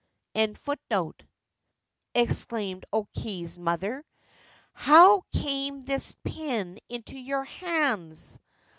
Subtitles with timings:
[0.35, 1.13] 'l
[2.15, 4.03] exclaimed O Kei's mother.
[4.43, 8.39] * How came this pin into your hands